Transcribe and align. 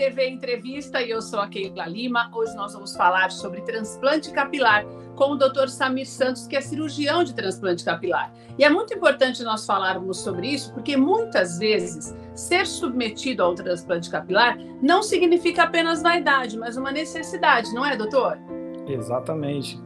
TV 0.00 0.30
Entrevista 0.30 1.02
e 1.02 1.10
eu 1.10 1.20
sou 1.20 1.40
a 1.40 1.46
Keila 1.46 1.84
Lima. 1.84 2.30
Hoje 2.32 2.56
nós 2.56 2.72
vamos 2.72 2.96
falar 2.96 3.30
sobre 3.30 3.60
transplante 3.60 4.32
capilar 4.32 4.82
com 5.14 5.32
o 5.32 5.36
Dr. 5.36 5.68
Samir 5.68 6.08
Santos, 6.08 6.46
que 6.46 6.56
é 6.56 6.60
cirurgião 6.62 7.22
de 7.22 7.34
transplante 7.34 7.84
capilar. 7.84 8.32
E 8.58 8.64
é 8.64 8.70
muito 8.70 8.94
importante 8.94 9.42
nós 9.42 9.66
falarmos 9.66 10.20
sobre 10.20 10.48
isso, 10.48 10.72
porque 10.72 10.96
muitas 10.96 11.58
vezes 11.58 12.16
ser 12.34 12.66
submetido 12.66 13.42
ao 13.42 13.54
transplante 13.54 14.08
capilar 14.08 14.56
não 14.80 15.02
significa 15.02 15.64
apenas 15.64 16.02
vaidade, 16.02 16.58
mas 16.58 16.78
uma 16.78 16.90
necessidade, 16.90 17.70
não 17.74 17.84
é, 17.84 17.94
doutor? 17.94 18.38
Exatamente. 18.88 19.78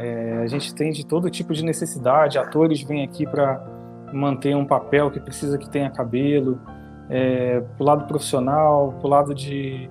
É, 0.00 0.40
a 0.42 0.46
gente 0.48 0.74
tem 0.74 0.90
de 0.90 1.06
todo 1.06 1.30
tipo 1.30 1.54
de 1.54 1.64
necessidade. 1.64 2.38
Atores 2.38 2.82
vêm 2.82 3.04
aqui 3.04 3.24
para 3.24 3.64
manter 4.12 4.56
um 4.56 4.66
papel 4.66 5.12
que 5.12 5.20
precisa 5.20 5.56
que 5.56 5.70
tenha 5.70 5.88
cabelo 5.90 6.60
é, 7.12 7.60
para 7.60 7.82
o 7.82 7.86
lado 7.86 8.06
profissional, 8.06 8.94
para 8.98 9.06
o 9.06 9.10
lado 9.10 9.34
de 9.34 9.90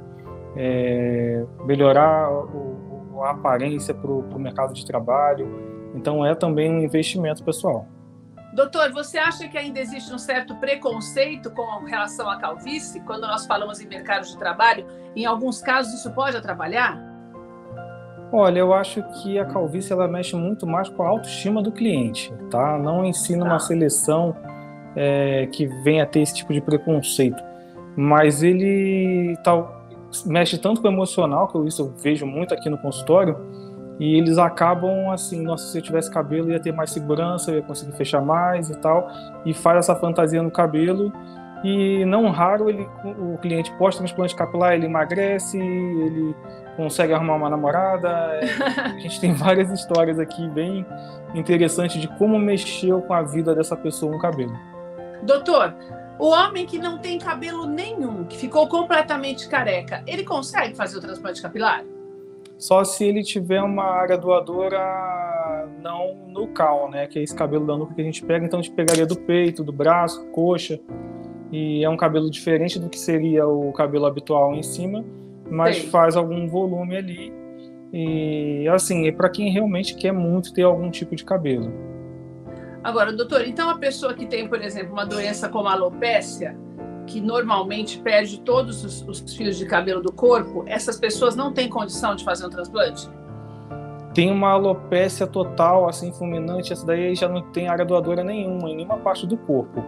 é, 0.57 1.45
melhorar 1.66 2.31
o, 2.31 3.21
a 3.21 3.29
aparência 3.29 3.93
para 3.93 4.09
o 4.09 4.39
mercado 4.39 4.73
de 4.73 4.84
trabalho. 4.84 5.48
Então, 5.93 6.26
é 6.26 6.34
também 6.34 6.71
um 6.71 6.79
investimento 6.79 7.43
pessoal. 7.43 7.85
Doutor, 8.55 8.91
você 8.91 9.17
acha 9.17 9.48
que 9.48 9.57
ainda 9.57 9.79
existe 9.79 10.12
um 10.12 10.17
certo 10.17 10.55
preconceito 10.55 11.52
com 11.52 11.85
relação 11.85 12.29
à 12.29 12.38
calvície? 12.38 12.99
Quando 13.02 13.21
nós 13.21 13.45
falamos 13.45 13.79
em 13.79 13.88
mercado 13.88 14.26
de 14.26 14.38
trabalho, 14.38 14.85
em 15.15 15.26
alguns 15.26 15.62
casos 15.62 15.93
isso 15.93 16.12
pode 16.12 16.35
atrapalhar? 16.35 16.99
Olha, 18.34 18.60
eu 18.60 18.73
acho 18.73 19.04
que 19.04 19.38
a 19.38 19.45
calvície 19.45 19.93
ela 19.93 20.07
mexe 20.07 20.35
muito 20.35 20.65
mais 20.65 20.90
com 20.90 21.04
a 21.04 21.07
autoestima 21.07 21.62
do 21.62 21.71
cliente, 21.71 22.34
tá? 22.49 22.77
Não 22.77 23.05
ensina 23.05 23.45
tá. 23.45 23.51
uma 23.51 23.60
seleção 23.60 24.35
é, 24.95 25.47
que 25.47 25.65
venha 25.84 26.03
a 26.03 26.05
ter 26.05 26.21
esse 26.21 26.35
tipo 26.35 26.53
de 26.53 26.61
preconceito, 26.61 27.41
mas 27.95 28.43
ele 28.43 29.35
tal, 29.43 29.85
mexe 30.25 30.57
tanto 30.57 30.81
com 30.81 30.87
o 30.87 30.91
emocional, 30.91 31.48
que 31.48 31.55
eu, 31.55 31.65
isso 31.65 31.81
eu 31.81 31.93
vejo 32.01 32.25
muito 32.25 32.53
aqui 32.53 32.70
no 32.70 32.77
consultório, 32.77 33.37
e 33.99 34.17
eles 34.17 34.37
acabam 34.37 35.11
assim, 35.11 35.41
nossa, 35.41 35.71
se 35.71 35.77
eu 35.77 35.81
tivesse 35.81 36.09
cabelo 36.09 36.51
ia 36.51 36.59
ter 36.59 36.71
mais 36.71 36.89
segurança, 36.91 37.51
eu 37.51 37.57
ia 37.57 37.61
conseguir 37.61 37.91
fechar 37.93 38.21
mais 38.21 38.70
e 38.70 38.77
tal, 38.79 39.07
e 39.45 39.53
faz 39.53 39.79
essa 39.79 39.95
fantasia 39.95 40.41
no 40.41 40.49
cabelo, 40.49 41.11
e 41.63 42.03
não 42.05 42.29
raro 42.31 42.70
ele, 42.70 42.87
o 43.03 43.37
cliente 43.37 43.71
pós-transplante 43.77 44.35
capilar, 44.35 44.73
ele 44.73 44.87
emagrece, 44.87 45.59
ele 45.59 46.35
consegue 46.76 47.13
arrumar 47.13 47.35
uma 47.35 47.49
namorada. 47.49 48.09
a 48.83 48.99
gente 48.99 49.20
tem 49.20 49.33
várias 49.33 49.71
histórias 49.71 50.17
aqui 50.17 50.49
bem 50.49 50.85
interessantes 51.35 52.01
de 52.01 52.07
como 52.17 52.39
mexeu 52.39 53.01
com 53.01 53.13
a 53.13 53.21
vida 53.21 53.53
dessa 53.53 53.76
pessoa 53.76 54.15
um 54.15 54.20
cabelo. 54.20 54.70
Doutor, 55.23 55.75
o 56.19 56.29
homem 56.29 56.65
que 56.65 56.77
não 56.77 56.99
tem 56.99 57.17
cabelo 57.17 57.65
nenhum, 57.65 58.23
que 58.25 58.37
ficou 58.37 58.67
completamente 58.67 59.47
careca, 59.47 60.03
ele 60.05 60.23
consegue 60.23 60.75
fazer 60.75 60.97
o 60.97 61.01
transplante 61.01 61.41
capilar? 61.41 61.83
Só 62.57 62.83
se 62.83 63.05
ele 63.05 63.23
tiver 63.23 63.61
uma 63.61 63.83
área 63.83 64.17
doadora 64.17 65.67
não 65.81 66.16
nucal, 66.27 66.89
né? 66.89 67.07
Que 67.07 67.19
é 67.19 67.23
esse 67.23 67.35
cabelo 67.35 67.66
da 67.66 67.75
nuca 67.75 67.94
que 67.94 68.01
a 68.01 68.03
gente 68.03 68.23
pega. 68.23 68.45
Então 68.45 68.59
a 68.59 68.61
gente 68.61 68.73
pegaria 68.75 69.05
do 69.05 69.16
peito, 69.16 69.63
do 69.63 69.72
braço, 69.72 70.25
coxa. 70.27 70.79
E 71.51 71.83
é 71.83 71.89
um 71.89 71.97
cabelo 71.97 72.29
diferente 72.29 72.79
do 72.79 72.88
que 72.88 72.99
seria 72.99 73.47
o 73.47 73.73
cabelo 73.73 74.05
habitual 74.05 74.53
em 74.53 74.63
cima, 74.63 75.03
mas 75.49 75.77
Sim. 75.77 75.89
faz 75.89 76.16
algum 76.16 76.47
volume 76.47 76.95
ali. 76.95 77.33
E 77.91 78.67
assim, 78.69 79.07
é 79.07 79.11
para 79.11 79.29
quem 79.29 79.49
realmente 79.49 79.95
quer 79.95 80.13
muito 80.13 80.53
ter 80.53 80.63
algum 80.63 80.89
tipo 80.89 81.15
de 81.15 81.25
cabelo. 81.25 81.73
Agora, 82.83 83.13
doutor, 83.13 83.45
então 83.47 83.69
a 83.69 83.77
pessoa 83.77 84.13
que 84.13 84.25
tem, 84.25 84.47
por 84.47 84.61
exemplo, 84.61 84.93
uma 84.93 85.05
doença 85.05 85.47
como 85.47 85.67
a 85.67 85.73
alopécia, 85.73 86.57
que 87.05 87.21
normalmente 87.21 87.99
perde 87.99 88.39
todos 88.41 88.83
os, 88.83 89.01
os, 89.07 89.35
fios 89.35 89.57
de 89.57 89.65
cabelo 89.65 90.01
do 90.01 90.11
corpo, 90.11 90.63
essas 90.65 90.99
pessoas 90.99 91.35
não 91.35 91.53
têm 91.53 91.69
condição 91.69 92.15
de 92.15 92.23
fazer 92.23 92.45
um 92.45 92.49
transplante? 92.49 93.09
Tem 94.13 94.31
uma 94.31 94.49
alopécia 94.49 95.27
total, 95.27 95.87
assim, 95.87 96.11
fulminante, 96.11 96.73
essa 96.73 96.85
daí 96.85 97.15
já 97.15 97.29
não 97.29 97.41
tem 97.51 97.67
área 97.67 97.85
doadora 97.85 98.23
nenhuma, 98.23 98.69
em 98.69 98.75
nenhuma 98.75 98.97
parte 98.97 99.27
do 99.27 99.37
corpo. 99.37 99.83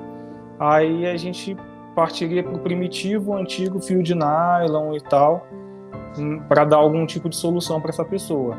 Aí 0.59 1.07
a 1.07 1.17
gente 1.17 1.57
partiria 1.95 2.43
para 2.43 2.53
o 2.53 2.59
primitivo, 2.59 3.35
antigo 3.35 3.79
fio 3.79 4.03
de 4.03 4.13
nylon 4.13 4.95
e 4.95 5.01
tal, 5.01 5.47
hum, 6.17 6.41
para 6.47 6.63
dar 6.63 6.77
algum 6.77 7.05
tipo 7.05 7.27
de 7.27 7.35
solução 7.35 7.81
para 7.81 7.89
essa 7.89 8.05
pessoa. 8.05 8.57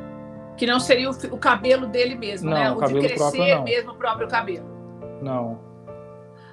Que 0.56 0.66
não 0.66 0.78
seria 0.78 1.10
o, 1.10 1.12
o 1.32 1.38
cabelo 1.38 1.87
dele 1.87 2.15
mesmo, 2.15 2.50
não, 2.50 2.56
né? 2.56 2.70
O, 2.70 2.78
o 2.78 2.87
de 2.87 2.94
crescer 2.94 3.16
próprio, 3.16 3.62
mesmo 3.65 3.92
o 3.92 3.94
próprio 3.97 4.28
cabelo. 4.28 4.66
Não. 5.20 5.59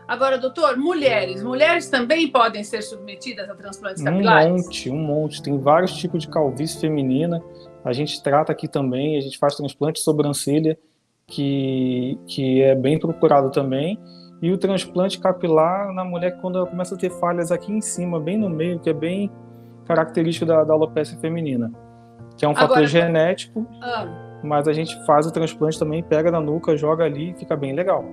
Agora, 0.07 0.37
doutor, 0.37 0.75
mulheres. 0.75 1.41
Mulheres 1.41 1.89
também 1.89 2.29
podem 2.29 2.63
ser 2.63 2.81
submetidas 2.81 3.49
a 3.49 3.55
transplantes 3.55 4.03
capilares? 4.03 4.51
Um 4.51 4.55
monte, 4.55 4.89
um 4.89 4.97
monte. 4.97 5.41
Tem 5.41 5.57
vários 5.57 5.93
tipos 5.95 6.23
de 6.23 6.27
calvície 6.27 6.81
feminina. 6.81 7.41
A 7.83 7.93
gente 7.93 8.21
trata 8.21 8.51
aqui 8.51 8.67
também, 8.67 9.17
a 9.17 9.21
gente 9.21 9.37
faz 9.37 9.55
transplante 9.55 9.99
de 9.99 10.03
sobrancelha, 10.03 10.77
que, 11.25 12.19
que 12.27 12.61
é 12.61 12.75
bem 12.75 12.99
procurado 12.99 13.51
também. 13.51 13.97
E 14.41 14.51
o 14.51 14.57
transplante 14.57 15.19
capilar 15.19 15.93
na 15.93 16.03
mulher 16.03 16.41
quando 16.41 16.57
ela 16.57 16.67
começa 16.67 16.95
a 16.95 16.97
ter 16.97 17.11
falhas 17.11 17.51
aqui 17.51 17.71
em 17.71 17.79
cima, 17.79 18.19
bem 18.19 18.37
no 18.37 18.49
meio, 18.49 18.79
que 18.79 18.89
é 18.89 18.93
bem 18.93 19.31
característico 19.85 20.45
da, 20.45 20.63
da 20.63 20.73
alopecia 20.73 21.17
feminina 21.19 21.71
que 22.37 22.45
é 22.45 22.47
um 22.47 22.51
Agora, 22.51 22.67
fator 22.67 22.85
genético, 22.85 23.67
ah. 23.81 24.07
mas 24.43 24.67
a 24.67 24.73
gente 24.73 24.95
faz 25.05 25.25
o 25.25 25.31
transplante 25.31 25.77
também, 25.77 26.03
pega 26.03 26.31
na 26.31 26.39
nuca, 26.39 26.75
joga 26.75 27.03
ali 27.03 27.31
e 27.31 27.33
fica 27.33 27.55
bem 27.55 27.73
legal. 27.73 28.03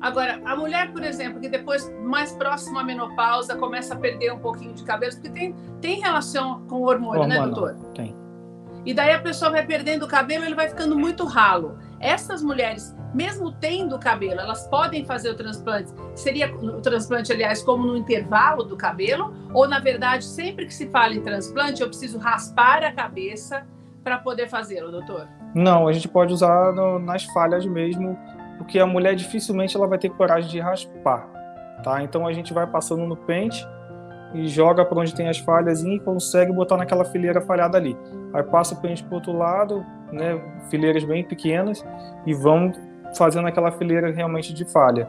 Agora, 0.00 0.38
a 0.44 0.54
mulher, 0.54 0.92
por 0.92 1.02
exemplo, 1.02 1.40
que 1.40 1.48
depois, 1.48 1.90
mais 2.02 2.32
próximo 2.32 2.78
à 2.78 2.84
menopausa, 2.84 3.56
começa 3.56 3.94
a 3.94 3.96
perder 3.96 4.32
um 4.32 4.38
pouquinho 4.38 4.74
de 4.74 4.84
cabelo, 4.84 5.12
porque 5.14 5.30
tem, 5.30 5.54
tem 5.80 6.00
relação 6.00 6.66
com 6.68 6.82
o 6.82 6.88
hormônio, 6.88 7.26
né, 7.26 7.40
doutor? 7.40 7.74
Tem. 7.94 8.14
E 8.84 8.92
daí 8.92 9.12
a 9.12 9.18
pessoa 9.18 9.50
vai 9.50 9.64
perdendo 9.64 10.04
o 10.04 10.08
cabelo, 10.08 10.44
ele 10.44 10.54
vai 10.54 10.68
ficando 10.68 10.94
muito 10.98 11.24
ralo. 11.24 11.78
Essas 12.04 12.42
mulheres, 12.42 12.94
mesmo 13.14 13.50
tendo 13.50 13.98
cabelo, 13.98 14.38
elas 14.38 14.68
podem 14.68 15.06
fazer 15.06 15.30
o 15.30 15.34
transplante. 15.34 15.90
Seria 16.14 16.54
o 16.54 16.82
transplante, 16.82 17.32
aliás, 17.32 17.62
como 17.62 17.86
no 17.86 17.96
intervalo 17.96 18.62
do 18.62 18.76
cabelo? 18.76 19.32
Ou, 19.54 19.66
na 19.66 19.78
verdade, 19.78 20.22
sempre 20.22 20.66
que 20.66 20.74
se 20.74 20.86
fala 20.90 21.14
em 21.14 21.22
transplante, 21.22 21.80
eu 21.80 21.88
preciso 21.88 22.18
raspar 22.18 22.84
a 22.84 22.92
cabeça 22.92 23.66
para 24.02 24.18
poder 24.18 24.50
fazê-lo, 24.50 24.90
doutor? 24.90 25.26
Não, 25.54 25.88
a 25.88 25.92
gente 25.94 26.06
pode 26.06 26.34
usar 26.34 26.74
no, 26.74 26.98
nas 26.98 27.24
falhas 27.24 27.64
mesmo, 27.64 28.18
porque 28.58 28.78
a 28.78 28.86
mulher 28.86 29.14
dificilmente 29.14 29.74
ela 29.74 29.86
vai 29.86 29.98
ter 29.98 30.10
coragem 30.10 30.50
de 30.50 30.60
raspar, 30.60 31.26
tá? 31.82 32.02
Então 32.02 32.26
a 32.26 32.34
gente 32.34 32.52
vai 32.52 32.66
passando 32.66 33.06
no 33.06 33.16
pente 33.16 33.66
e 34.34 34.48
joga 34.48 34.84
para 34.84 34.98
onde 34.98 35.14
tem 35.14 35.28
as 35.28 35.38
falhas 35.38 35.84
e 35.84 35.98
consegue 36.00 36.52
botar 36.52 36.76
naquela 36.76 37.04
fileira 37.04 37.40
falhada 37.40 37.78
ali. 37.78 37.96
Aí 38.32 38.42
passa 38.42 38.74
o 38.74 38.80
pente 38.80 39.02
para 39.04 39.12
o 39.12 39.14
outro 39.14 39.32
lado, 39.32 39.86
né, 40.12 40.40
fileiras 40.68 41.04
bem 41.04 41.22
pequenas, 41.22 41.84
e 42.26 42.34
vão 42.34 42.72
fazendo 43.16 43.46
aquela 43.46 43.70
fileira 43.70 44.10
realmente 44.10 44.52
de 44.52 44.64
falha. 44.64 45.08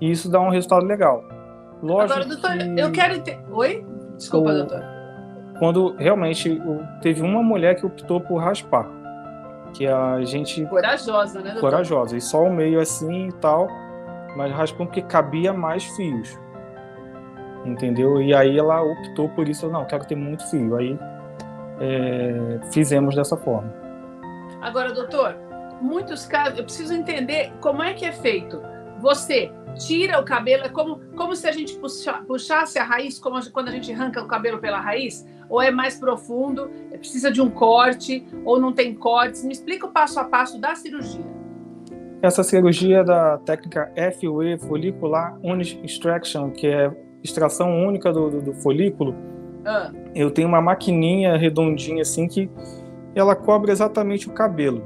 E 0.00 0.10
isso 0.10 0.30
dá 0.30 0.40
um 0.40 0.48
resultado 0.48 0.86
legal. 0.86 1.22
Lógico 1.82 2.12
Agora, 2.12 2.24
doutor, 2.24 2.56
que... 2.56 2.80
eu 2.80 2.90
quero 2.90 3.14
entender. 3.14 3.44
Oi? 3.52 3.86
Desculpa, 4.16 4.50
o... 4.50 4.54
doutor. 4.54 4.82
Quando 5.58 5.94
realmente 5.96 6.60
teve 7.02 7.20
uma 7.20 7.42
mulher 7.42 7.76
que 7.76 7.84
optou 7.84 8.20
por 8.20 8.38
raspar. 8.38 8.88
Que 9.74 9.86
a 9.86 10.22
gente. 10.24 10.64
Corajosa, 10.66 11.40
né, 11.40 11.52
doutor? 11.52 11.70
Corajosa. 11.70 12.16
E 12.16 12.20
só 12.20 12.42
o 12.42 12.52
meio 12.52 12.80
assim 12.80 13.28
e 13.28 13.32
tal. 13.32 13.68
Mas 14.36 14.52
raspou 14.52 14.86
porque 14.86 15.02
cabia 15.02 15.52
mais 15.52 15.84
fios 15.84 16.38
entendeu? 17.64 18.20
E 18.20 18.34
aí 18.34 18.58
ela 18.58 18.82
optou 18.82 19.28
por 19.30 19.48
isso, 19.48 19.68
não, 19.68 19.84
quero 19.84 20.06
ter 20.06 20.16
muito 20.16 20.48
fio. 20.50 20.76
Aí 20.76 20.98
é, 21.80 22.60
fizemos 22.72 23.14
dessa 23.14 23.36
forma. 23.36 23.72
Agora, 24.60 24.92
doutor, 24.92 25.36
muitos 25.80 26.26
casos, 26.26 26.58
eu 26.58 26.64
preciso 26.64 26.94
entender 26.94 27.52
como 27.60 27.82
é 27.82 27.92
que 27.92 28.04
é 28.04 28.12
feito. 28.12 28.62
Você 29.00 29.50
tira 29.74 30.20
o 30.20 30.24
cabelo, 30.24 30.64
é 30.64 30.68
como, 30.68 31.00
como 31.16 31.34
se 31.34 31.48
a 31.48 31.52
gente 31.52 31.76
puxa, 31.78 32.12
puxasse 32.26 32.78
a 32.78 32.84
raiz, 32.84 33.18
como 33.18 33.38
quando 33.50 33.68
a 33.68 33.72
gente 33.72 33.92
arranca 33.92 34.22
o 34.22 34.28
cabelo 34.28 34.58
pela 34.58 34.78
raiz, 34.78 35.26
ou 35.48 35.60
é 35.60 35.70
mais 35.70 35.98
profundo, 35.98 36.70
é, 36.90 36.96
precisa 36.96 37.30
de 37.30 37.40
um 37.40 37.50
corte, 37.50 38.24
ou 38.44 38.60
não 38.60 38.72
tem 38.72 38.94
cortes. 38.94 39.44
Me 39.44 39.52
explica 39.52 39.86
o 39.86 39.90
passo 39.90 40.20
a 40.20 40.24
passo 40.24 40.60
da 40.60 40.74
cirurgia. 40.74 41.24
Essa 42.22 42.44
cirurgia 42.44 43.02
da 43.02 43.38
técnica 43.38 43.92
FUE, 44.20 44.56
Follicular 44.56 45.36
Unit 45.42 45.80
Extraction, 45.82 46.50
que 46.50 46.68
é 46.68 46.88
extração 47.22 47.86
única 47.86 48.12
do, 48.12 48.30
do, 48.30 48.42
do 48.42 48.54
folículo, 48.54 49.14
ah. 49.64 49.90
eu 50.14 50.30
tenho 50.30 50.48
uma 50.48 50.60
maquininha 50.60 51.36
redondinha 51.36 52.02
assim 52.02 52.26
que 52.26 52.50
ela 53.14 53.36
cobre 53.36 53.70
exatamente 53.70 54.28
o 54.28 54.32
cabelo. 54.32 54.82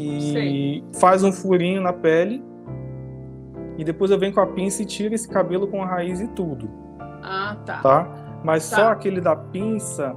E 0.00 0.84
faz 0.94 1.24
um 1.24 1.32
furinho 1.32 1.80
na 1.80 1.92
pele. 1.92 2.42
E 3.76 3.84
depois 3.84 4.10
eu 4.10 4.18
venho 4.18 4.32
com 4.32 4.40
a 4.40 4.46
pinça 4.46 4.82
e 4.82 4.86
tiro 4.86 5.14
esse 5.14 5.28
cabelo 5.28 5.66
com 5.66 5.82
a 5.82 5.86
raiz 5.86 6.20
e 6.20 6.28
tudo. 6.28 6.70
Ah, 7.22 7.56
tá. 7.66 7.80
Tá? 7.80 8.40
Mas 8.44 8.68
tá. 8.70 8.76
só 8.76 8.88
aquele 8.90 9.20
da 9.20 9.34
pinça, 9.34 10.14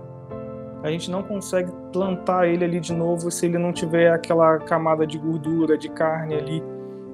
a 0.84 0.90
gente 0.92 1.10
não 1.10 1.24
consegue 1.24 1.72
plantar 1.92 2.48
ele 2.48 2.64
ali 2.64 2.80
de 2.80 2.94
novo 2.94 3.32
se 3.32 3.46
ele 3.48 3.58
não 3.58 3.74
tiver 3.74 4.12
aquela 4.12 4.60
camada 4.60 5.06
de 5.06 5.18
gordura, 5.18 5.78
de 5.78 5.90
carne 5.90 6.36
ali 6.36 6.64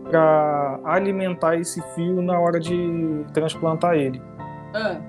para 0.10 0.80
alimentar 0.84 1.56
esse 1.58 1.82
fio 1.94 2.22
na 2.22 2.40
hora 2.40 2.60
de 2.60 3.26
transplantar 3.34 3.96
ele. 3.96 4.22
Ah. 4.74 5.00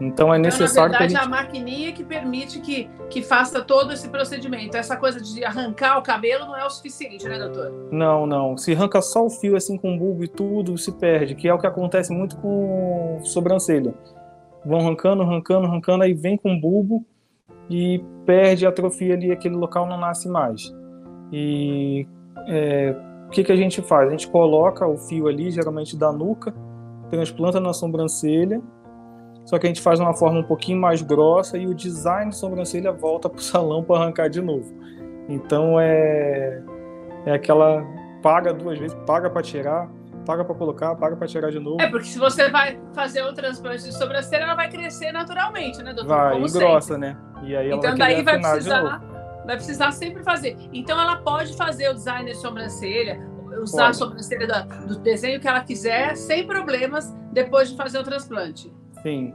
Então 0.00 0.34
é 0.34 0.38
necessário. 0.38 0.92
Então, 0.94 1.00
na 1.06 1.06
verdade, 1.06 1.12
gente... 1.12 1.24
a 1.24 1.28
maquininha 1.28 1.92
que 1.92 2.02
permite 2.02 2.60
que, 2.60 2.90
que 3.08 3.22
faça 3.22 3.62
todo 3.62 3.92
esse 3.92 4.08
procedimento. 4.08 4.76
Essa 4.76 4.96
coisa 4.96 5.20
de 5.20 5.44
arrancar 5.44 5.98
o 5.98 6.02
cabelo 6.02 6.46
não 6.46 6.56
é 6.56 6.64
o 6.64 6.70
suficiente, 6.70 7.28
né, 7.28 7.38
doutor? 7.38 7.70
Não, 7.92 8.26
não. 8.26 8.56
Se 8.56 8.72
arranca 8.72 9.00
só 9.00 9.24
o 9.24 9.30
fio 9.30 9.56
assim 9.56 9.76
com 9.76 9.96
bulbo 9.96 10.24
e 10.24 10.28
tudo, 10.28 10.76
se 10.76 10.92
perde, 10.92 11.34
que 11.34 11.46
é 11.46 11.54
o 11.54 11.58
que 11.58 11.66
acontece 11.66 12.12
muito 12.12 12.36
com 12.38 13.20
sobrancelha. 13.22 13.94
Vão 14.64 14.80
arrancando, 14.80 15.22
arrancando, 15.22 15.66
arrancando, 15.66 16.04
aí 16.04 16.14
vem 16.14 16.36
com 16.36 16.58
bulbo 16.58 17.04
e 17.70 18.02
perde, 18.26 18.66
atrofia 18.66 19.14
ali, 19.14 19.30
aquele 19.30 19.54
local 19.54 19.86
não 19.86 19.98
nasce 19.98 20.28
mais. 20.28 20.74
E 21.32 22.06
é, 22.48 22.94
o 22.94 23.11
que, 23.32 23.42
que 23.42 23.52
a 23.52 23.56
gente 23.56 23.82
faz? 23.82 24.08
A 24.08 24.10
gente 24.10 24.28
coloca 24.28 24.86
o 24.86 24.96
fio 24.96 25.26
ali, 25.26 25.50
geralmente 25.50 25.96
da 25.96 26.12
nuca, 26.12 26.54
transplanta 27.10 27.58
na 27.58 27.72
sobrancelha 27.72 28.62
só 29.44 29.58
que 29.58 29.66
a 29.66 29.68
gente 29.68 29.80
faz 29.80 29.98
de 29.98 30.04
uma 30.04 30.14
forma 30.14 30.40
um 30.40 30.44
pouquinho 30.44 30.80
mais 30.80 31.02
grossa 31.02 31.58
e 31.58 31.66
o 31.66 31.74
design 31.74 32.30
de 32.30 32.36
sobrancelha 32.36 32.92
volta 32.92 33.28
para 33.30 33.38
o 33.38 33.42
salão 33.42 33.82
para 33.82 34.02
arrancar 34.02 34.28
de 34.28 34.40
novo. 34.40 34.72
Então 35.28 35.78
é, 35.80 36.62
é 37.26 37.32
aquela 37.32 37.84
paga 38.22 38.52
duas 38.52 38.78
vezes, 38.78 38.96
paga 39.04 39.28
para 39.28 39.42
tirar, 39.42 39.90
paga 40.24 40.44
para 40.44 40.54
colocar, 40.54 40.94
paga 40.94 41.16
para 41.16 41.26
tirar 41.26 41.50
de 41.50 41.58
novo. 41.58 41.80
É, 41.80 41.88
porque 41.88 42.06
se 42.06 42.18
você 42.18 42.48
vai 42.50 42.78
fazer 42.94 43.22
o 43.22 43.32
transplante 43.32 43.82
de 43.82 43.92
sobrancelha, 43.92 44.42
ela 44.42 44.54
vai 44.54 44.70
crescer 44.70 45.10
naturalmente, 45.10 45.82
né, 45.82 45.92
doutor? 45.92 46.16
Vai, 46.16 46.32
Como 46.34 46.46
e 46.46 46.48
sempre. 46.48 46.66
grossa, 46.66 46.98
né? 46.98 47.16
E 47.42 47.56
aí 47.56 47.68
ela 47.68 47.78
então 47.78 47.96
vai 47.96 47.98
daí 47.98 48.22
vai 48.22 48.40
precisar, 48.40 49.02
vai 49.44 49.56
precisar 49.56 49.92
sempre 49.92 50.22
fazer. 50.22 50.56
Então 50.72 51.00
ela 51.00 51.16
pode 51.16 51.56
fazer 51.56 51.88
o 51.90 51.94
design 51.94 52.30
de 52.30 52.36
sobrancelha, 52.36 53.20
usar 53.62 53.78
pode. 53.78 53.90
a 53.90 53.94
sobrancelha 53.94 54.46
do 54.86 54.98
desenho 54.98 55.40
que 55.40 55.48
ela 55.48 55.60
quiser, 55.60 56.16
sem 56.16 56.46
problemas, 56.46 57.14
depois 57.32 57.70
de 57.70 57.76
fazer 57.76 57.98
o 57.98 58.02
transplante. 58.02 58.72
Sim. 59.02 59.34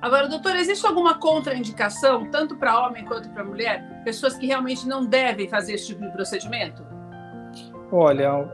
Agora, 0.00 0.28
doutor, 0.28 0.56
existe 0.56 0.84
alguma 0.84 1.14
contraindicação, 1.14 2.28
tanto 2.28 2.56
para 2.56 2.86
homem 2.86 3.04
quanto 3.04 3.30
para 3.30 3.44
mulher? 3.44 4.02
Pessoas 4.04 4.34
que 4.34 4.46
realmente 4.46 4.86
não 4.88 5.06
devem 5.06 5.48
fazer 5.48 5.74
esse 5.74 5.86
tipo 5.86 6.02
de 6.02 6.10
procedimento? 6.10 6.84
Olha, 7.92 8.48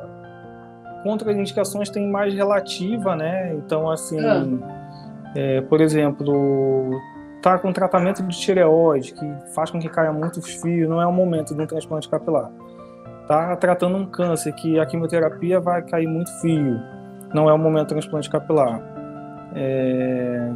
contraindicações 1.03 1.89
tem 1.89 2.07
mais 2.07 2.35
relativa, 2.35 3.17
né? 3.17 3.55
Então, 3.55 3.91
assim, 3.91 4.19
ah. 4.21 4.45
é, 5.35 5.63
por 5.63 5.81
exemplo, 5.81 6.91
tá 7.43 7.59
com 7.59 7.73
tratamento 7.73 8.23
de 8.23 8.39
tireoide, 8.39 9.13
que 9.13 9.55
faz 9.55 9.71
com 9.71 9.79
que 9.79 9.89
caia 9.89 10.13
muito 10.13 10.43
fio, 10.43 10.89
não 10.89 11.01
é 11.01 11.07
o 11.07 11.13
momento 11.13 11.55
de 11.55 11.63
um 11.63 11.67
transplante 11.67 12.09
capilar. 12.09 12.51
Tá 13.27 13.55
tratando 13.57 13.97
um 13.97 14.07
câncer, 14.07 14.53
que 14.53 14.79
a 14.79 14.87
quimioterapia 14.87 15.61
vai 15.61 15.83
cair 15.83 16.07
muito 16.07 16.31
fio, 16.41 16.81
não 17.35 17.49
é 17.49 17.53
o 17.53 17.59
momento 17.59 17.89
do 17.89 17.91
transplante 17.91 18.31
capilar 18.31 18.83
é, 19.55 20.51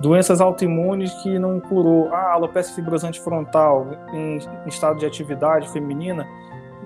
doenças 0.00 0.40
autoimunes 0.40 1.12
que 1.22 1.38
não 1.38 1.60
curou. 1.60 2.08
Ah, 2.12 2.32
alopecia 2.32 2.74
fibrosante 2.74 3.20
frontal 3.20 3.88
em, 4.12 4.38
em 4.38 4.68
estado 4.68 4.98
de 4.98 5.06
atividade 5.06 5.68
feminina 5.70 6.26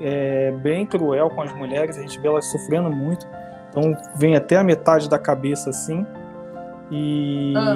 é 0.01 0.51
bem 0.51 0.85
cruel 0.85 1.31
com 1.31 1.41
as 1.41 1.53
mulheres, 1.55 1.97
a 1.97 2.03
gente 2.03 2.21
vê 2.21 2.29
elas 2.29 2.47
sofrendo 2.51 2.91
muito. 2.91 3.27
Então 3.71 3.97
vem 4.15 4.37
até 4.37 4.57
a 4.57 4.65
metade 4.65 5.09
da 5.09 5.19
cabeça 5.19 5.71
assim. 5.71 6.07
E 6.91 7.55
ah. 7.57 7.75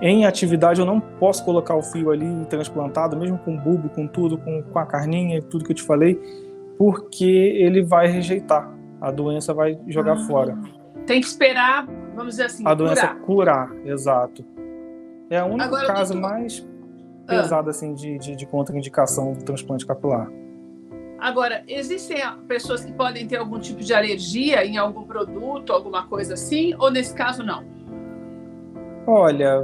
Em 0.00 0.24
atividade 0.24 0.80
eu 0.80 0.86
não 0.86 1.00
posso 1.00 1.44
colocar 1.44 1.74
o 1.76 1.82
fio 1.82 2.10
ali 2.10 2.26
transplantado, 2.46 3.16
mesmo 3.16 3.38
com 3.38 3.56
bulbo, 3.56 3.88
com 3.88 4.06
tudo, 4.06 4.38
com, 4.38 4.62
com 4.62 4.78
a 4.78 4.86
carninha, 4.86 5.42
tudo 5.42 5.64
que 5.64 5.72
eu 5.72 5.76
te 5.76 5.82
falei, 5.82 6.20
porque 6.78 7.24
ele 7.24 7.82
vai 7.82 8.06
rejeitar. 8.08 8.70
A 9.00 9.10
doença 9.10 9.52
vai 9.52 9.78
jogar 9.86 10.14
ah. 10.14 10.26
fora. 10.26 10.58
Tem 11.06 11.20
que 11.20 11.26
esperar 11.26 11.86
vamos 12.20 12.34
dizer 12.34 12.44
assim, 12.44 12.62
a 12.66 12.74
doença 12.74 13.08
curar, 13.24 13.68
curar 13.68 13.86
exato. 13.86 14.44
É 15.28 15.42
o 15.42 15.46
único 15.46 15.62
Agora, 15.62 15.86
caso 15.86 16.12
doutor... 16.12 16.30
mais 16.30 16.68
pesado 17.26 17.68
ah. 17.68 17.70
assim 17.70 17.94
de, 17.94 18.18
de, 18.18 18.36
de 18.36 18.46
contraindicação 18.46 19.32
do 19.32 19.44
transplante 19.44 19.86
capilar. 19.86 20.30
Agora, 21.18 21.62
existem 21.68 22.16
pessoas 22.48 22.84
que 22.84 22.92
podem 22.92 23.26
ter 23.26 23.36
algum 23.36 23.58
tipo 23.58 23.80
de 23.80 23.92
alergia 23.92 24.64
em 24.64 24.78
algum 24.78 25.04
produto, 25.04 25.72
alguma 25.72 26.06
coisa 26.06 26.34
assim, 26.34 26.74
ou 26.78 26.90
nesse 26.90 27.14
caso 27.14 27.42
não? 27.42 27.62
Olha, 29.06 29.62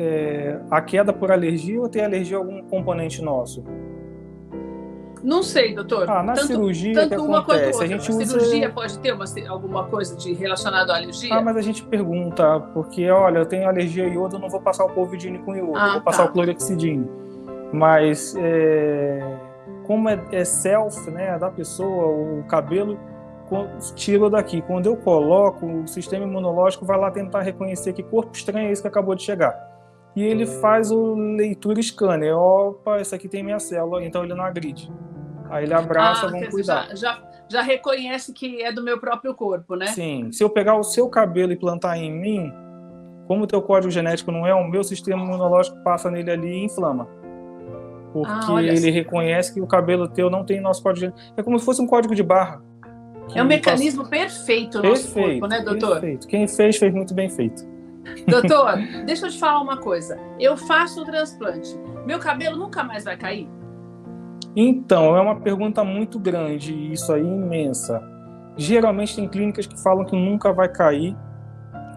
é, 0.00 0.58
a 0.70 0.80
queda 0.80 1.12
por 1.12 1.30
alergia 1.30 1.78
ou 1.78 1.86
tem 1.86 2.02
alergia 2.02 2.38
a 2.38 2.40
algum 2.40 2.62
componente 2.62 3.20
nosso? 3.20 3.62
Não 5.22 5.42
sei, 5.42 5.74
doutor. 5.74 6.08
Ah, 6.08 6.22
na 6.22 6.32
tanto, 6.32 6.46
cirurgia 6.46 6.94
tanto 6.94 7.16
que 7.16 7.20
uma 7.20 7.40
acontece, 7.40 7.64
quanto 7.64 7.74
outra. 7.74 7.84
A 7.84 7.88
gente 7.88 8.10
usa... 8.10 8.24
cirurgia 8.24 8.70
pode 8.70 8.98
ter 9.00 9.12
uma, 9.12 9.24
alguma 9.50 9.84
coisa 9.84 10.16
de 10.16 10.32
relacionado 10.32 10.90
à 10.90 10.96
alergia? 10.96 11.34
Ah, 11.34 11.42
mas 11.42 11.58
a 11.58 11.60
gente 11.60 11.84
pergunta, 11.84 12.60
porque 12.72 13.10
olha, 13.10 13.40
eu 13.40 13.44
tenho 13.44 13.68
alergia 13.68 14.04
a 14.04 14.08
iodo, 14.08 14.36
eu 14.36 14.40
não 14.40 14.48
vou 14.48 14.62
passar 14.62 14.86
o 14.86 14.88
polvidine 14.88 15.38
com 15.40 15.54
iodo, 15.54 15.76
ah, 15.76 15.92
vou 15.92 16.00
passar 16.00 16.24
tá. 16.24 16.30
o 16.30 16.32
clorexidine. 16.32 17.06
Mas 17.70 18.34
é, 18.38 19.38
como 19.86 20.08
é, 20.08 20.18
é, 20.32 20.42
self, 20.42 21.10
né, 21.10 21.38
da 21.38 21.50
pessoa, 21.50 22.06
o 22.06 22.42
cabelo 22.44 22.98
tira 23.94 24.30
daqui. 24.30 24.62
Quando 24.62 24.86
eu 24.86 24.96
coloco, 24.96 25.66
o 25.66 25.86
sistema 25.86 26.24
imunológico 26.24 26.86
vai 26.86 26.98
lá 26.98 27.10
tentar 27.10 27.42
reconhecer 27.42 27.92
que 27.92 28.02
corpo 28.02 28.34
estranho 28.34 28.68
é 28.68 28.72
esse 28.72 28.80
que 28.80 28.88
acabou 28.88 29.14
de 29.14 29.22
chegar. 29.22 29.69
E 30.14 30.22
ele 30.22 30.46
faz 30.46 30.90
o 30.90 31.14
leitura 31.14 31.80
scanner. 31.82 32.36
Opa, 32.36 33.00
esse 33.00 33.14
aqui 33.14 33.28
tem 33.28 33.42
minha 33.42 33.58
célula, 33.58 34.04
então 34.04 34.24
ele 34.24 34.34
não 34.34 34.44
agride. 34.44 34.90
Aí 35.48 35.64
ele 35.64 35.74
abraça, 35.74 36.26
ah, 36.26 36.30
vamos 36.30 36.48
cuidar. 36.48 36.88
Já, 36.90 36.94
já, 36.94 37.22
já, 37.48 37.62
reconhece 37.62 38.32
que 38.32 38.62
é 38.62 38.72
do 38.72 38.82
meu 38.82 39.00
próprio 39.00 39.34
corpo, 39.34 39.74
né? 39.74 39.86
Sim. 39.88 40.30
Se 40.30 40.42
eu 40.42 40.50
pegar 40.50 40.76
o 40.76 40.82
seu 40.82 41.08
cabelo 41.08 41.52
e 41.52 41.56
plantar 41.56 41.96
em 41.96 42.12
mim, 42.12 42.52
como 43.26 43.44
o 43.44 43.46
teu 43.46 43.60
código 43.60 43.90
genético 43.90 44.30
não 44.30 44.46
é 44.46 44.54
o 44.54 44.68
meu 44.68 44.82
sistema 44.84 45.22
imunológico 45.22 45.76
passa 45.82 46.10
nele 46.10 46.30
ali 46.30 46.48
e 46.48 46.64
inflama. 46.64 47.08
Porque 48.12 48.52
ah, 48.52 48.62
ele 48.62 48.70
assim. 48.70 48.90
reconhece 48.90 49.54
que 49.54 49.60
o 49.60 49.66
cabelo 49.66 50.08
teu 50.08 50.28
não 50.28 50.44
tem 50.44 50.60
nosso 50.60 50.82
código 50.82 51.06
genético. 51.06 51.34
É 51.36 51.42
como 51.42 51.58
se 51.58 51.64
fosse 51.64 51.80
um 51.80 51.86
código 51.86 52.14
de 52.14 52.22
barra. 52.22 52.60
É 53.34 53.42
um 53.42 53.46
mecanismo 53.46 54.02
passa... 54.02 54.10
perfeito 54.10 54.78
no 54.78 54.82
perfeito, 54.82 55.18
nosso 55.18 55.30
corpo, 55.30 55.46
né, 55.46 55.60
doutor? 55.62 56.00
Perfeito. 56.00 56.26
Quem 56.26 56.48
fez, 56.48 56.76
fez 56.76 56.92
muito 56.92 57.14
bem 57.14 57.28
feito. 57.28 57.64
Doutor, 58.26 58.76
deixa 59.04 59.26
eu 59.26 59.30
te 59.30 59.38
falar 59.38 59.60
uma 59.60 59.76
coisa. 59.76 60.18
Eu 60.38 60.56
faço 60.56 61.02
o 61.02 61.04
transplante. 61.04 61.78
Meu 62.06 62.18
cabelo 62.18 62.56
nunca 62.56 62.82
mais 62.82 63.04
vai 63.04 63.16
cair? 63.16 63.48
Então, 64.56 65.16
é 65.16 65.20
uma 65.20 65.40
pergunta 65.40 65.84
muito 65.84 66.18
grande, 66.18 66.74
isso 66.92 67.12
aí 67.12 67.22
imensa. 67.22 68.02
Geralmente 68.56 69.14
tem 69.14 69.28
clínicas 69.28 69.66
que 69.66 69.80
falam 69.80 70.04
que 70.04 70.16
nunca 70.16 70.52
vai 70.52 70.68
cair. 70.68 71.16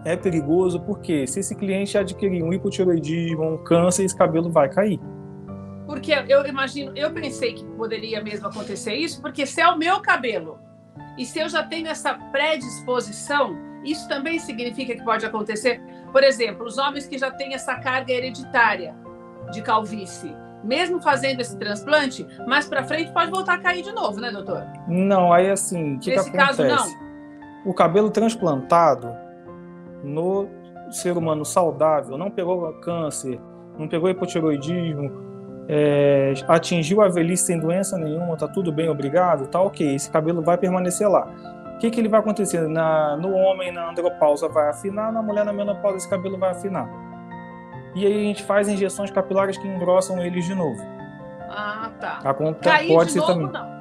É 0.04 0.16
perigoso 0.16 0.80
porque 0.80 1.26
se 1.26 1.40
esse 1.40 1.54
cliente 1.56 1.96
adquirir 1.96 2.42
um 2.42 2.52
hipotiroidismo, 2.52 3.54
um 3.54 3.64
câncer, 3.64 4.04
esse 4.04 4.16
cabelo 4.16 4.50
vai 4.50 4.68
cair. 4.68 5.00
Porque 5.86 6.12
eu 6.28 6.46
imagino, 6.46 6.92
eu 6.94 7.12
pensei 7.12 7.54
que 7.54 7.64
poderia 7.64 8.22
mesmo 8.22 8.46
acontecer 8.46 8.94
isso, 8.94 9.20
porque 9.20 9.46
se 9.46 9.60
é 9.60 9.68
o 9.68 9.76
meu 9.76 10.00
cabelo 10.00 10.58
e 11.18 11.24
se 11.24 11.38
eu 11.38 11.48
já 11.48 11.62
tenho 11.62 11.88
essa 11.88 12.14
predisposição, 12.14 13.56
isso 13.84 14.08
também 14.08 14.38
significa 14.38 14.94
que 14.94 15.04
pode 15.04 15.26
acontecer. 15.26 15.80
Por 16.14 16.22
exemplo, 16.22 16.64
os 16.64 16.78
homens 16.78 17.08
que 17.08 17.18
já 17.18 17.28
têm 17.28 17.54
essa 17.54 17.74
carga 17.74 18.12
hereditária 18.12 18.94
de 19.50 19.60
calvície, 19.60 20.32
mesmo 20.62 21.02
fazendo 21.02 21.40
esse 21.40 21.58
transplante, 21.58 22.24
mais 22.46 22.68
para 22.68 22.84
frente 22.84 23.12
pode 23.12 23.32
voltar 23.32 23.54
a 23.54 23.58
cair 23.58 23.82
de 23.82 23.90
novo, 23.90 24.20
né, 24.20 24.30
doutor? 24.30 24.64
Não, 24.86 25.32
aí 25.32 25.50
assim, 25.50 25.96
o 25.96 25.98
que, 25.98 26.12
que 26.12 26.16
acontece? 26.16 26.36
Caso, 26.36 26.62
não. 26.62 26.86
O 27.66 27.74
cabelo 27.74 28.10
transplantado 28.10 29.12
no 30.04 30.46
ser 30.88 31.18
humano 31.18 31.44
saudável, 31.44 32.16
não 32.16 32.30
pegou 32.30 32.72
câncer, 32.74 33.40
não 33.76 33.88
pegou 33.88 34.08
hipotiroidismo, 34.08 35.10
é, 35.68 36.32
atingiu 36.46 37.02
a 37.02 37.08
velhice 37.08 37.46
sem 37.46 37.58
doença 37.58 37.98
nenhuma, 37.98 38.36
tá 38.36 38.46
tudo 38.46 38.70
bem, 38.70 38.88
obrigado, 38.88 39.48
tá 39.48 39.60
ok, 39.60 39.96
esse 39.96 40.08
cabelo 40.12 40.42
vai 40.42 40.56
permanecer 40.56 41.08
lá. 41.10 41.28
O 41.74 41.78
que, 41.78 41.90
que 41.90 42.00
ele 42.00 42.08
vai 42.08 42.20
acontecer? 42.20 42.68
Na, 42.68 43.16
no 43.16 43.32
homem, 43.32 43.72
na 43.72 43.90
andropausa 43.90 44.48
vai 44.48 44.70
afinar, 44.70 45.12
na 45.12 45.22
mulher, 45.22 45.44
na 45.44 45.52
menopausa, 45.52 45.98
esse 45.98 46.08
cabelo 46.08 46.38
vai 46.38 46.50
afinar 46.50 47.04
e 47.94 48.04
aí 48.04 48.12
a 48.12 48.24
gente 48.24 48.42
faz 48.42 48.68
injeções 48.68 49.10
capilares 49.10 49.56
que 49.56 49.66
engrossam 49.68 50.20
eles 50.20 50.44
de 50.44 50.54
novo. 50.54 50.82
Ah, 51.48 51.90
tá. 52.00 52.20
Acontece, 52.24 52.76
Cair 52.76 52.88
pode 52.88 53.06
de 53.06 53.12
ser 53.12 53.20
novo, 53.20 53.32
também. 53.32 53.52
não. 53.52 53.74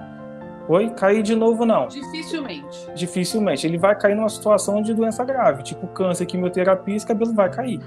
Oi? 0.70 0.90
Cair 0.92 1.24
de 1.24 1.36
novo, 1.36 1.66
não. 1.66 1.88
Dificilmente. 1.88 2.92
Dificilmente. 2.94 3.66
Ele 3.66 3.78
vai 3.78 3.98
cair 3.98 4.16
numa 4.16 4.30
situação 4.30 4.82
de 4.82 4.94
doença 4.94 5.26
grave, 5.26 5.64
tipo 5.64 5.88
câncer, 5.88 6.26
quimioterapia, 6.28 6.96
esse 6.96 7.08
cabelo 7.08 7.34
vai 7.34 7.50
cair. 7.50 7.82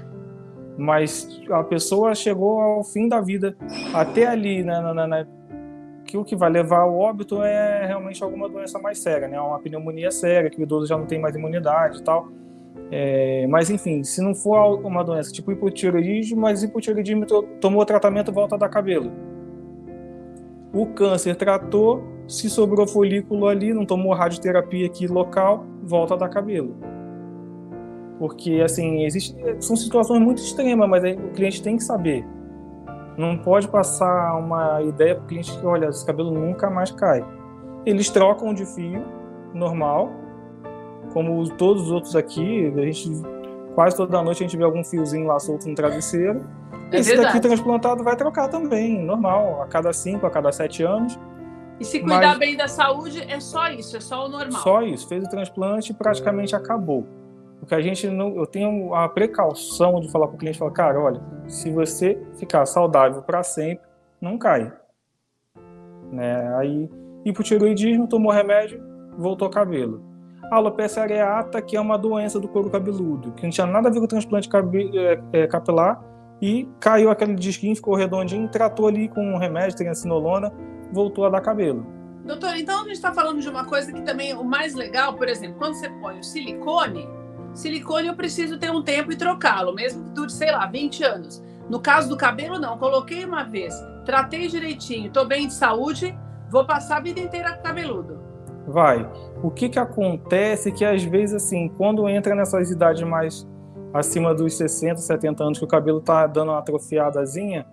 Mas 0.77 1.27
a 1.49 1.63
pessoa 1.63 2.13
chegou 2.13 2.59
ao 2.61 2.83
fim 2.83 3.07
da 3.07 3.21
vida, 3.21 3.55
até 3.95 4.27
ali, 4.27 4.63
né, 4.63 4.79
na, 4.79 4.93
na, 4.93 5.07
na, 5.07 5.25
que 6.07 6.17
o 6.17 6.23
que 6.23 6.35
vai 6.35 6.49
levar 6.49 6.79
ao 6.79 6.97
óbito 6.97 7.43
é 7.43 7.85
realmente 7.85 8.23
alguma 8.23 8.47
doença 8.47 8.79
mais 8.79 8.97
séria, 8.97 9.27
né? 9.27 9.39
Uma 9.39 9.59
pneumonia 9.59 10.09
séria, 10.09 10.49
que 10.49 10.59
o 10.59 10.63
idoso 10.63 10.87
já 10.87 10.97
não 10.97 11.05
tem 11.05 11.19
mais 11.19 11.35
imunidade 11.35 11.99
e 11.99 12.03
tal. 12.03 12.29
É, 12.89 13.45
mas 13.47 13.69
enfim, 13.69 14.03
se 14.03 14.21
não 14.21 14.33
for 14.33 14.79
uma 14.85 15.03
doença 15.03 15.31
tipo 15.31 15.51
hipotireoidismo, 15.51 16.39
mas 16.39 16.63
hipotireoidismo 16.63 17.25
tomou 17.59 17.85
tratamento, 17.85 18.31
volta 18.31 18.55
a 18.55 18.57
dar 18.57 18.69
cabelo. 18.69 19.11
O 20.73 20.85
câncer 20.87 21.35
tratou, 21.35 22.03
se 22.27 22.49
sobrou 22.49 22.87
folículo 22.87 23.47
ali, 23.47 23.73
não 23.73 23.85
tomou 23.85 24.13
radioterapia 24.13 24.85
aqui 24.87 25.07
local, 25.07 25.65
volta 25.83 26.13
a 26.13 26.17
dar 26.17 26.29
cabelo. 26.29 26.75
Porque, 28.17 28.61
assim, 28.63 29.03
existe, 29.03 29.35
são 29.59 29.75
situações 29.75 30.21
muito 30.21 30.41
extremas, 30.41 30.89
mas 30.89 31.03
o 31.03 31.29
cliente 31.33 31.61
tem 31.61 31.77
que 31.77 31.83
saber. 31.83 32.25
Não 33.17 33.37
pode 33.37 33.67
passar 33.67 34.37
uma 34.37 34.81
ideia 34.83 35.15
para 35.15 35.23
o 35.23 35.27
cliente 35.27 35.57
que, 35.57 35.65
olha, 35.65 35.87
esse 35.87 36.05
cabelo 36.05 36.31
nunca 36.31 36.69
mais 36.69 36.91
cai. 36.91 37.25
Eles 37.85 38.09
trocam 38.09 38.53
de 38.53 38.65
fio, 38.65 39.03
normal, 39.53 40.11
como 41.13 41.49
todos 41.55 41.83
os 41.83 41.91
outros 41.91 42.15
aqui, 42.15 42.71
a 42.75 42.81
gente 42.81 43.09
quase 43.73 43.95
toda 43.95 44.21
noite 44.21 44.43
a 44.43 44.47
gente 44.47 44.57
vê 44.57 44.63
algum 44.63 44.83
fiozinho 44.83 45.27
lá 45.27 45.39
solto 45.39 45.67
no 45.67 45.75
travesseiro. 45.75 46.45
É 46.91 46.99
Esse 46.99 47.09
verdade. 47.09 47.33
daqui 47.33 47.47
transplantado 47.47 48.03
vai 48.03 48.15
trocar 48.15 48.47
também, 48.47 49.03
normal, 49.03 49.61
a 49.61 49.67
cada 49.67 49.91
cinco, 49.93 50.25
a 50.25 50.29
cada 50.29 50.51
sete 50.51 50.83
anos. 50.83 51.19
E 51.79 51.85
se 51.85 51.99
cuidar 51.99 52.29
Mas, 52.29 52.37
bem 52.39 52.57
da 52.57 52.67
saúde, 52.67 53.23
é 53.27 53.39
só 53.39 53.69
isso, 53.69 53.97
é 53.97 53.99
só 53.99 54.25
o 54.25 54.29
normal. 54.29 54.61
Só 54.61 54.81
isso, 54.81 55.07
fez 55.07 55.23
o 55.23 55.29
transplante 55.29 55.91
e 55.91 55.95
praticamente 55.95 56.55
acabou. 56.55 57.05
Porque 57.59 57.75
a 57.75 57.81
gente 57.81 58.07
não, 58.07 58.35
eu 58.35 58.45
tenho 58.45 58.93
a 58.93 59.09
precaução 59.09 59.99
de 59.99 60.11
falar 60.11 60.27
para 60.27 60.35
o 60.35 60.37
cliente, 60.37 60.57
falar, 60.57 60.71
cara, 60.71 60.99
olha, 60.99 61.21
se 61.47 61.71
você 61.71 62.21
ficar 62.37 62.65
saudável 62.65 63.21
para 63.21 63.43
sempre, 63.43 63.85
não 64.21 64.37
cai. 64.37 64.71
Né? 66.11 66.55
Aí, 66.57 66.89
e 67.25 67.33
pro 67.33 67.43
tiroidismo, 67.43 68.07
tomou 68.07 68.31
remédio, 68.31 68.81
voltou 69.17 69.49
cabelo. 69.49 70.03
A 70.51 70.55
alopecia 70.55 71.03
areata, 71.03 71.61
que 71.61 71.75
é 71.75 71.81
uma 71.81 71.97
doença 71.97 72.39
do 72.39 72.47
couro 72.47 72.69
cabeludo, 72.69 73.31
que 73.33 73.43
não 73.43 73.49
tinha 73.49 73.67
nada 73.67 73.89
a 73.89 73.91
ver 73.91 73.99
com 73.99 74.05
o 74.05 74.07
transplante 74.07 74.47
é, 74.93 75.41
é, 75.41 75.47
capilar, 75.47 76.01
e 76.41 76.69
caiu 76.79 77.09
aquele 77.09 77.33
disquinho, 77.35 77.75
ficou 77.75 77.95
redondinho, 77.95 78.47
tratou 78.47 78.87
ali 78.87 79.09
com 79.09 79.21
um 79.21 79.37
remédio, 79.37 79.75
triancinolona, 79.75 80.53
voltou 80.93 81.25
a 81.25 81.29
dar 81.29 81.41
cabelo. 81.41 81.85
Doutor, 82.23 82.55
então 82.57 82.81
a 82.81 82.83
gente 82.83 82.93
está 82.93 83.13
falando 83.13 83.41
de 83.41 83.49
uma 83.49 83.65
coisa 83.65 83.91
que 83.91 84.01
também 84.01 84.33
o 84.33 84.43
mais 84.43 84.75
legal, 84.75 85.15
por 85.15 85.27
exemplo, 85.27 85.57
quando 85.57 85.75
você 85.75 85.89
põe 85.89 86.19
o 86.19 86.23
silicone, 86.23 87.07
silicone 87.57 88.07
eu 88.07 88.15
preciso 88.15 88.57
ter 88.57 88.71
um 88.71 88.81
tempo 88.81 89.11
e 89.11 89.15
trocá-lo, 89.15 89.73
mesmo 89.73 90.03
que 90.05 90.11
dure, 90.11 90.31
sei 90.31 90.51
lá, 90.51 90.65
20 90.65 91.03
anos. 91.03 91.43
No 91.69 91.79
caso 91.79 92.07
do 92.07 92.15
cabelo, 92.15 92.59
não. 92.59 92.77
Coloquei 92.77 93.25
uma 93.25 93.43
vez, 93.43 93.73
tratei 94.05 94.47
direitinho, 94.47 95.07
estou 95.07 95.25
bem 95.25 95.47
de 95.47 95.53
saúde, 95.53 96.17
vou 96.49 96.65
passar 96.65 96.97
a 96.97 97.01
vida 97.01 97.19
inteira 97.19 97.57
cabeludo. 97.57 98.19
Vai. 98.67 99.09
O 99.41 99.49
que 99.49 99.69
que 99.69 99.79
acontece 99.79 100.71
que 100.71 100.85
às 100.85 101.03
vezes, 101.03 101.35
assim, 101.35 101.69
quando 101.69 102.07
entra 102.07 102.35
nessas 102.35 102.69
idades 102.69 103.03
mais 103.03 103.47
acima 103.93 104.33
dos 104.33 104.55
60, 104.55 104.97
70 104.97 105.43
anos, 105.43 105.59
que 105.59 105.65
o 105.65 105.67
cabelo 105.67 106.01
tá 106.01 106.27
dando 106.27 106.51
uma 106.51 106.59
atrofiadazinha, 106.59 107.65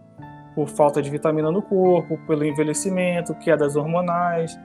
por 0.54 0.68
falta 0.68 1.02
de 1.02 1.10
vitamina 1.10 1.50
no 1.50 1.60
corpo, 1.60 2.16
pelo 2.26 2.44
envelhecimento, 2.44 3.34
quedas 3.34 3.74
hormonais. 3.74 4.56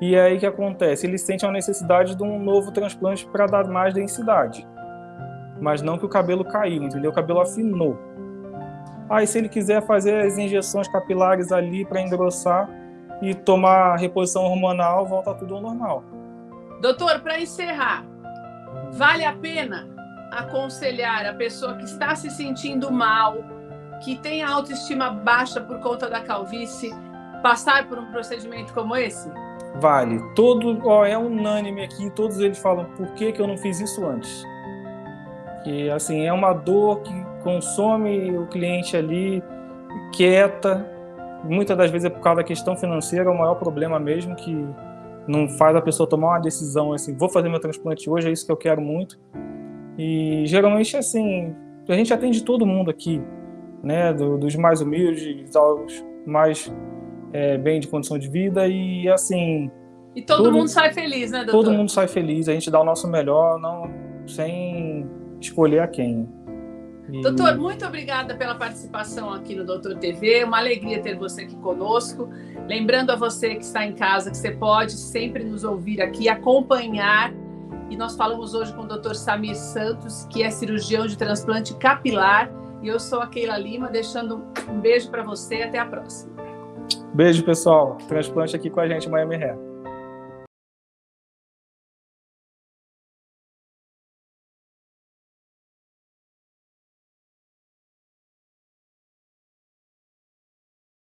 E 0.00 0.16
aí 0.16 0.38
que 0.38 0.46
acontece? 0.46 1.06
Ele 1.06 1.18
sente 1.18 1.44
a 1.44 1.50
necessidade 1.50 2.14
de 2.14 2.22
um 2.22 2.38
novo 2.38 2.70
transplante 2.70 3.26
para 3.26 3.46
dar 3.46 3.66
mais 3.66 3.92
densidade. 3.92 4.66
Mas 5.60 5.82
não 5.82 5.98
que 5.98 6.06
o 6.06 6.08
cabelo 6.08 6.44
caiu, 6.44 6.84
entendeu? 6.84 7.10
O 7.10 7.14
cabelo 7.14 7.40
afinou. 7.40 7.98
Aí, 9.10 9.26
se 9.26 9.38
ele 9.38 9.48
quiser 9.48 9.84
fazer 9.86 10.20
as 10.20 10.36
injeções 10.36 10.86
capilares 10.86 11.50
ali 11.50 11.84
para 11.84 12.00
engrossar 12.00 12.68
e 13.22 13.34
tomar 13.34 13.96
reposição 13.96 14.44
hormonal, 14.44 15.06
volta 15.06 15.34
tudo 15.34 15.56
ao 15.56 15.60
normal. 15.62 16.04
Doutor, 16.80 17.20
para 17.20 17.40
encerrar, 17.40 18.04
vale 18.92 19.24
a 19.24 19.32
pena 19.32 19.88
aconselhar 20.30 21.26
a 21.26 21.34
pessoa 21.34 21.74
que 21.74 21.84
está 21.84 22.14
se 22.14 22.30
sentindo 22.30 22.92
mal, 22.92 23.38
que 24.04 24.16
tem 24.16 24.42
a 24.42 24.50
autoestima 24.50 25.10
baixa 25.10 25.60
por 25.60 25.80
conta 25.80 26.08
da 26.08 26.20
calvície, 26.20 26.94
passar 27.42 27.88
por 27.88 27.98
um 27.98 28.06
procedimento 28.10 28.72
como 28.72 28.96
esse? 28.96 29.30
Vale. 29.80 30.20
Todo, 30.34 30.80
ó, 30.84 31.04
é 31.04 31.16
unânime 31.16 31.82
aqui, 31.82 32.10
todos 32.10 32.38
eles 32.38 32.58
falam 32.58 32.86
por 32.96 33.06
que, 33.12 33.32
que 33.32 33.40
eu 33.40 33.46
não 33.46 33.56
fiz 33.56 33.80
isso 33.80 34.04
antes. 34.06 34.44
Que 35.64 35.90
assim, 35.90 36.26
é 36.26 36.32
uma 36.32 36.52
dor 36.52 37.00
que 37.02 37.12
consome 37.42 38.36
o 38.36 38.46
cliente 38.46 38.96
ali, 38.96 39.42
quieta. 40.14 40.86
Muitas 41.44 41.76
das 41.76 41.90
vezes 41.90 42.06
é 42.06 42.10
por 42.10 42.20
causa 42.20 42.38
da 42.38 42.44
questão 42.44 42.76
financeira, 42.76 43.26
é 43.26 43.32
o 43.32 43.38
maior 43.38 43.54
problema 43.54 43.98
mesmo, 43.98 44.34
que 44.34 44.66
não 45.26 45.48
faz 45.48 45.76
a 45.76 45.80
pessoa 45.80 46.08
tomar 46.08 46.28
uma 46.28 46.40
decisão 46.40 46.92
assim, 46.92 47.14
vou 47.14 47.28
fazer 47.28 47.48
meu 47.48 47.60
transplante 47.60 48.08
hoje, 48.08 48.28
é 48.28 48.32
isso 48.32 48.46
que 48.46 48.50
eu 48.50 48.56
quero 48.56 48.80
muito. 48.80 49.18
E 49.96 50.44
geralmente 50.46 50.96
assim, 50.96 51.54
a 51.88 51.94
gente 51.94 52.12
atende 52.12 52.42
todo 52.42 52.66
mundo 52.66 52.90
aqui 52.90 53.22
né, 53.82 54.12
do, 54.12 54.38
dos 54.38 54.56
mais 54.56 54.80
humildes 54.80 55.54
aos 55.54 56.04
mais 56.26 56.72
é, 57.32 57.58
bem 57.58 57.80
de 57.80 57.88
condição 57.88 58.18
de 58.18 58.28
vida 58.28 58.66
e 58.66 59.08
assim. 59.08 59.70
E 60.14 60.22
todo 60.22 60.44
tudo, 60.44 60.52
mundo 60.52 60.68
sai 60.68 60.92
feliz, 60.92 61.30
né, 61.30 61.44
doutor? 61.44 61.64
Todo 61.64 61.72
mundo 61.72 61.90
sai 61.90 62.08
feliz, 62.08 62.48
a 62.48 62.52
gente 62.52 62.70
dá 62.70 62.80
o 62.80 62.84
nosso 62.84 63.06
melhor, 63.08 63.58
não 63.60 63.90
sem 64.26 65.06
escolher 65.40 65.80
a 65.80 65.86
quem. 65.86 66.28
E... 67.10 67.22
Doutor, 67.22 67.56
muito 67.56 67.86
obrigada 67.86 68.34
pela 68.34 68.54
participação 68.54 69.32
aqui 69.32 69.54
no 69.54 69.64
Doutor 69.64 69.96
TV. 69.96 70.44
Uma 70.44 70.58
alegria 70.58 71.00
ter 71.00 71.16
você 71.16 71.42
aqui 71.42 71.56
conosco. 71.56 72.28
Lembrando 72.66 73.10
a 73.10 73.16
você 73.16 73.54
que 73.54 73.64
está 73.64 73.86
em 73.86 73.94
casa 73.94 74.30
que 74.30 74.36
você 74.36 74.50
pode 74.50 74.92
sempre 74.92 75.42
nos 75.42 75.64
ouvir 75.64 76.02
aqui, 76.02 76.28
acompanhar. 76.28 77.32
E 77.88 77.96
nós 77.96 78.14
falamos 78.14 78.52
hoje 78.52 78.74
com 78.74 78.82
o 78.82 78.86
doutor 78.86 79.14
Samir 79.14 79.56
Santos, 79.56 80.26
que 80.28 80.42
é 80.42 80.50
cirurgião 80.50 81.06
de 81.06 81.16
transplante 81.16 81.74
capilar 81.76 82.52
e 82.82 82.88
eu 82.88 83.00
sou 83.00 83.20
a 83.20 83.26
Keila 83.26 83.58
Lima, 83.58 83.88
deixando 83.88 84.44
um 84.68 84.80
beijo 84.80 85.10
para 85.10 85.22
você. 85.22 85.62
Até 85.62 85.78
a 85.78 85.86
próxima. 85.86 86.37
Beijo, 87.14 87.44
pessoal. 87.44 87.96
Transplante 88.08 88.54
aqui 88.54 88.70
com 88.70 88.80
a 88.80 88.88
gente, 88.88 89.08
Miami 89.08 89.36
Hair. 89.36 89.67